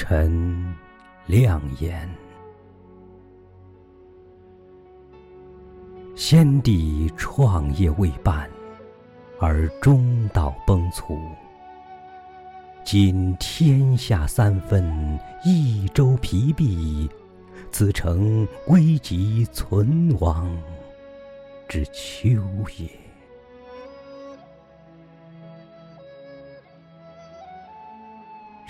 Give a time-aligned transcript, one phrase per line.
[0.00, 0.64] 臣
[1.26, 2.08] 亮言：
[6.14, 8.48] 先帝创业未半，
[9.40, 11.18] 而中道崩殂。
[12.84, 17.10] 今天下三分，益州疲弊，
[17.72, 20.48] 此诚危急存亡
[21.66, 22.40] 之秋
[22.76, 23.07] 也。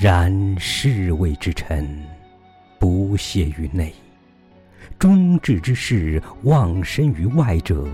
[0.00, 2.00] 然侍卫之臣，
[2.78, 3.90] 不懈于内；
[4.96, 7.84] 忠志之士，忘身于外者，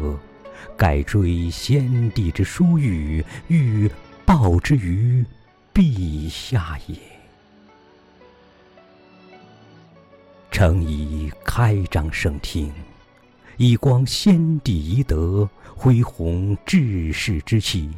[0.76, 3.90] 盖追先帝之殊遇，欲
[4.26, 5.24] 报之于
[5.72, 6.94] 陛下也。
[10.50, 12.70] 诚以开张圣听，
[13.56, 17.88] 以光先帝遗德，恢弘志士之气，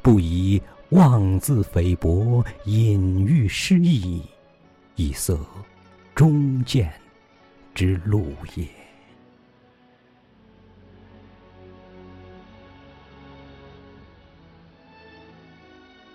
[0.00, 0.62] 不以。
[0.92, 4.22] 妄自菲薄，隐喻失意，
[4.96, 5.34] 以塞
[6.14, 6.92] 忠谏
[7.74, 8.68] 之路也。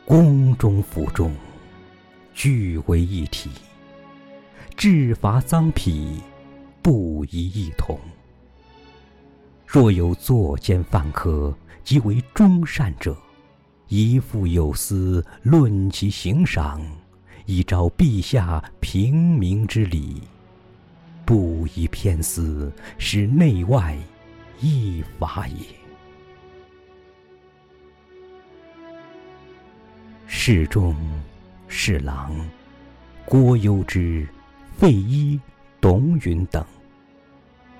[0.05, 1.33] 宫中府中，
[2.35, 3.49] 俱为一体；
[4.75, 6.21] 制伐赃匹，
[6.83, 7.99] 不宜异同。
[9.65, 11.51] 若有作奸犯科，
[11.83, 13.17] 即为忠善者。
[13.89, 16.81] 一父有司论其刑赏，
[17.45, 20.21] 以昭陛下平明之礼；
[21.25, 23.97] 不以偏私，使内外
[24.59, 25.55] 异法也。
[30.25, 30.93] 侍中、
[31.69, 32.35] 侍郎
[33.23, 34.27] 郭攸之、
[34.77, 35.39] 费祎、
[35.79, 36.65] 董允等，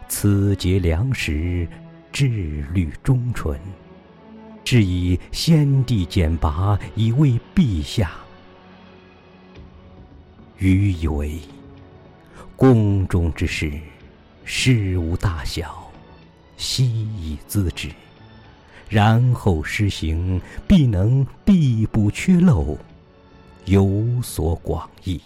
[0.07, 1.67] 此节良实，
[2.13, 2.27] 志
[2.73, 3.59] 虑忠纯。
[4.69, 8.11] 是以先帝简拔以慰陛下。
[10.57, 11.39] 余以为，
[12.57, 13.71] 宫中之事，
[14.43, 15.89] 事无大小，
[16.57, 17.89] 悉以咨之，
[18.89, 22.77] 然后施行，必能必不缺漏，
[23.63, 25.21] 有所广益。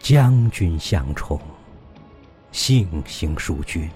[0.00, 1.40] 将军相宠。
[2.70, 3.90] 性行淑均，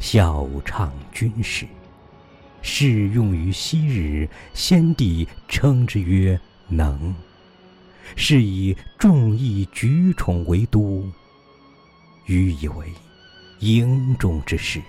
[0.00, 1.64] 孝畅军事，
[2.60, 4.28] 适用于昔日。
[4.52, 6.36] 先帝称之曰
[6.66, 7.14] “能”，
[8.16, 11.08] 是以众议举宠为都。
[12.24, 12.88] 予以为
[13.60, 14.82] 营中之事，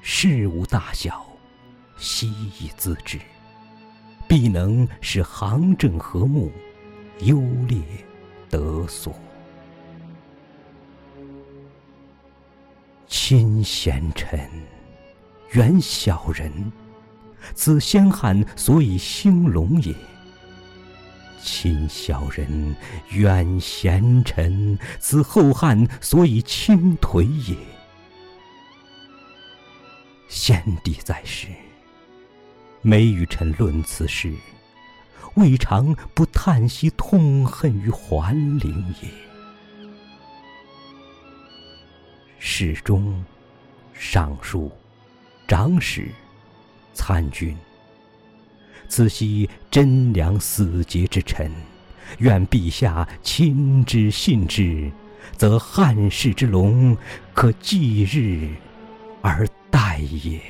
[0.00, 1.26] 事无大小，
[1.96, 2.30] 悉
[2.60, 3.18] 以咨之，
[4.28, 6.52] 必能使行政和睦，
[7.22, 7.80] 优劣
[8.48, 9.12] 得所。
[13.14, 14.40] 亲贤臣，
[15.50, 16.72] 远小人，
[17.54, 19.92] 此先汉所以兴隆也；
[21.38, 22.74] 亲小人，
[23.10, 27.54] 远贤臣，此后汉所以倾颓也。
[30.26, 31.48] 先帝在世，
[32.80, 34.32] 每与臣论此事，
[35.34, 39.31] 未尝不叹息痛恨于桓灵也。
[42.44, 43.24] 侍中、
[43.92, 44.68] 尚书、
[45.46, 46.08] 长史、
[46.92, 47.56] 参军，
[48.88, 51.52] 此悉贞良死节之臣，
[52.18, 54.90] 愿陛下亲之信之，
[55.36, 56.96] 则汉室之隆
[57.32, 58.52] 可继日
[59.22, 60.40] 而待也。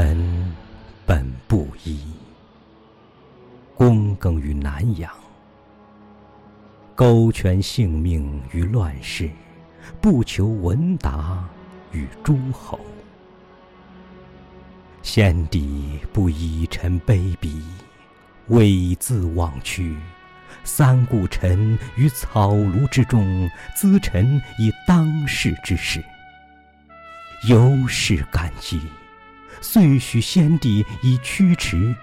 [0.00, 0.16] 臣
[1.04, 1.98] 本布衣，
[3.76, 5.12] 躬耕于南阳，
[6.94, 9.28] 苟全性命于乱世，
[10.00, 11.44] 不求闻达
[11.90, 12.78] 于诸侯。
[15.02, 17.60] 先帝不以臣卑鄙，
[18.50, 19.96] 猥自枉屈，
[20.62, 26.00] 三顾臣于草庐之中，咨臣以当世之事，
[27.48, 28.80] 由是感激。
[29.60, 31.94] 遂许先帝以驱驰，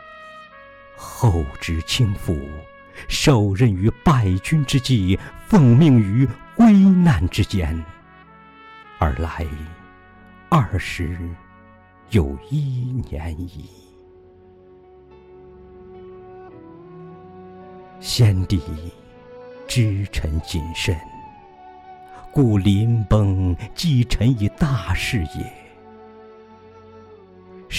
[0.95, 2.39] 后知倾覆，
[3.07, 7.83] 受任于败军之际，奉命于危难之间，
[8.99, 9.45] 而来
[10.49, 11.17] 二十
[12.11, 12.57] 有一
[13.09, 13.69] 年矣。
[17.99, 18.61] 先帝
[19.67, 20.95] 知臣谨慎，
[22.31, 25.64] 故临崩寄臣以大事也。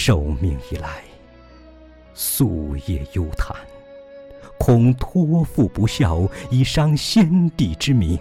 [0.07, 1.03] 受命以来，
[2.15, 3.57] 夙夜忧叹，
[4.57, 8.17] 恐托付不效，以伤先帝之名，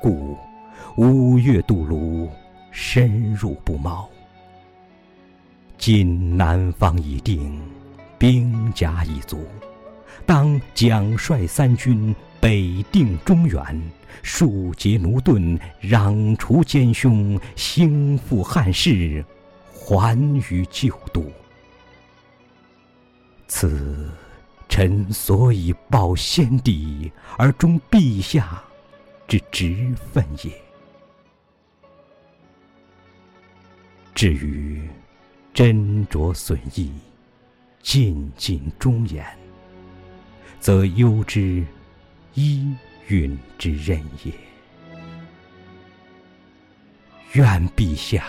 [0.00, 0.38] 故
[0.96, 2.26] 五月渡泸，
[2.70, 4.08] 深入不毛。
[5.76, 7.60] 今南方已定，
[8.16, 9.44] 兵甲已足，
[10.24, 13.62] 当奖率三军，北定中原，
[14.22, 19.22] 庶竭奴钝，攘除奸凶，兴复汉室，
[19.90, 20.16] 还
[20.48, 21.28] 于旧都。
[23.48, 24.08] 此
[24.68, 28.62] 臣所以报先帝而忠陛下
[29.26, 30.52] 之职分也。
[34.14, 34.88] 至于
[35.52, 36.92] 斟酌损益，
[37.82, 39.26] 尽尽忠言，
[40.60, 41.66] 则攸之
[42.34, 42.72] 依
[43.08, 44.32] 允之任也。
[47.32, 48.24] 愿陛下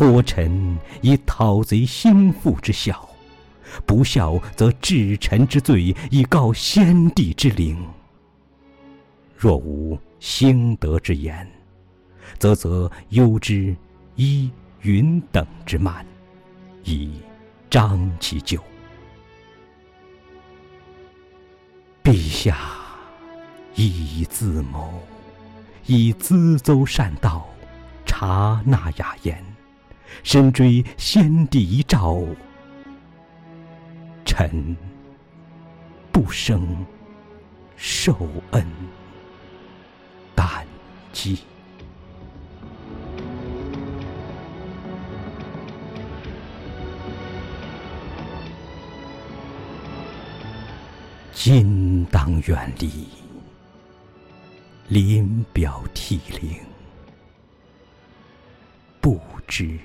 [0.00, 3.06] 托臣以讨贼兴复之效。
[3.84, 7.86] 不孝则治臣之罪，以告先帝之灵。
[9.36, 11.46] 若无兴德之言，
[12.38, 13.76] 则则忧之
[14.16, 14.50] 依
[14.80, 16.06] 允等之慢，
[16.82, 17.20] 以
[17.68, 18.58] 彰其咎。
[22.02, 22.56] 陛下
[23.74, 24.94] 以自谋，
[25.84, 27.46] 以咨邹善道，
[28.06, 29.44] 察纳雅言，
[30.22, 32.24] 深追先帝遗诏。
[34.24, 34.76] 臣
[36.12, 36.86] 不胜
[37.76, 38.16] 受
[38.52, 38.66] 恩
[40.34, 40.66] 感
[41.12, 41.38] 激。
[51.32, 53.08] 今当远离，
[54.88, 56.54] 临表涕零，
[59.00, 59.18] 不
[59.48, 59.78] 知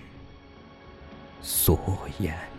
[1.45, 1.77] 所
[2.17, 2.54] 言。